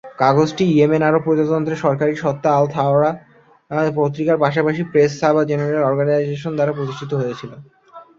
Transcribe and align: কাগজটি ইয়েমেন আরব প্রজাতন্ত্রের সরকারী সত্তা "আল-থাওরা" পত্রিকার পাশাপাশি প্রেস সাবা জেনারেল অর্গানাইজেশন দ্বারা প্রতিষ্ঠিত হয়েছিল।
কাগজটি 0.19 0.63
ইয়েমেন 0.69 1.03
আরব 1.03 1.21
প্রজাতন্ত্রের 1.25 1.81
সরকারী 1.83 2.13
সত্তা 2.15 2.49
"আল-থাওরা" 2.57 3.11
পত্রিকার 3.97 4.37
পাশাপাশি 4.43 4.81
প্রেস 4.91 5.11
সাবা 5.21 5.41
জেনারেল 5.49 5.81
অর্গানাইজেশন 5.83 6.51
দ্বারা 6.55 6.75
প্রতিষ্ঠিত 6.77 7.11
হয়েছিল। 7.21 7.51